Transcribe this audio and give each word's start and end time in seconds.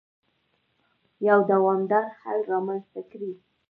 يو 1.27 1.39
دوامدار 1.51 2.05
حل 2.21 2.39
رامنځته 2.51 3.01
کړي. 3.11 3.31